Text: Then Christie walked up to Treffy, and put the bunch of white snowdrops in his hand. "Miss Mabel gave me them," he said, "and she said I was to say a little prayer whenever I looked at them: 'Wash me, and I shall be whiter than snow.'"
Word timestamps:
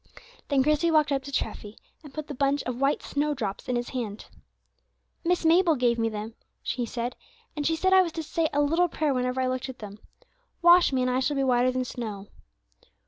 Then 0.47 0.63
Christie 0.63 0.89
walked 0.89 1.11
up 1.11 1.21
to 1.25 1.31
Treffy, 1.31 1.77
and 2.03 2.11
put 2.11 2.25
the 2.25 2.33
bunch 2.33 2.63
of 2.63 2.81
white 2.81 3.03
snowdrops 3.03 3.69
in 3.69 3.75
his 3.75 3.89
hand. 3.89 4.25
"Miss 5.23 5.45
Mabel 5.45 5.75
gave 5.75 5.99
me 5.99 6.09
them," 6.09 6.33
he 6.63 6.87
said, 6.87 7.15
"and 7.55 7.67
she 7.67 7.75
said 7.75 7.93
I 7.93 8.01
was 8.01 8.11
to 8.13 8.23
say 8.23 8.49
a 8.51 8.61
little 8.61 8.87
prayer 8.87 9.13
whenever 9.13 9.41
I 9.41 9.47
looked 9.47 9.69
at 9.69 9.77
them: 9.77 9.99
'Wash 10.63 10.91
me, 10.91 11.03
and 11.03 11.11
I 11.11 11.19
shall 11.19 11.35
be 11.35 11.43
whiter 11.43 11.71
than 11.71 11.85
snow.'" 11.85 12.29